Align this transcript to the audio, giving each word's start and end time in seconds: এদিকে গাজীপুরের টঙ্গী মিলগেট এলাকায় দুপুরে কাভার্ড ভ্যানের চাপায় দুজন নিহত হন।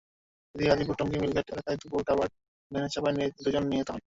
এদিকে 0.55 0.69
গাজীপুরের 0.69 0.99
টঙ্গী 0.99 1.17
মিলগেট 1.19 1.47
এলাকায় 1.53 1.77
দুপুরে 1.81 2.03
কাভার্ড 2.09 2.31
ভ্যানের 2.71 2.91
চাপায় 2.93 3.15
দুজন 3.37 3.63
নিহত 3.71 3.87
হন। 3.89 3.99